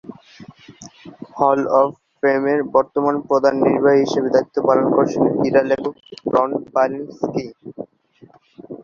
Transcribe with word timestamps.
হল 1.37 1.59
অব 1.79 1.89
ফেমের 2.23 2.59
বর্তমান 2.75 3.15
প্রধান 3.27 3.53
নির্বাহী 3.65 3.99
হিসেবে 4.03 4.29
দায়িত্ব 4.33 4.55
পালন 4.67 4.85
করছেন 4.95 5.23
ক্রীড়া 5.33 5.61
লেখক 5.69 5.93
রন 6.33 6.49
পালেনস্কি। 6.73 7.45